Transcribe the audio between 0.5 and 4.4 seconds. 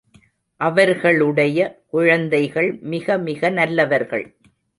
அவர்களுடைய குழந்தைகள் மிக மிக மிக நல்லவர்கள்.